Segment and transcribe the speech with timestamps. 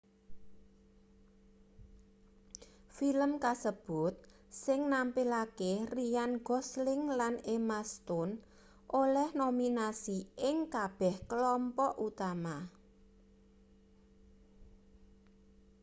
[2.97, 4.13] film kasebut
[4.63, 8.33] sing nampilake ryan gosling lan emma stone
[9.01, 10.17] oleh nominasi
[10.49, 12.57] ing kabeh klompok utama